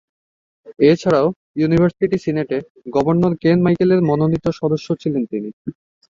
[0.83, 1.27] এছাড়াও,
[1.55, 2.57] ইউনিভার্সিটি সিনেটে
[2.95, 5.49] governor Ken মাইকেলের মনোনীত সদস্য ছিলেন তিনি।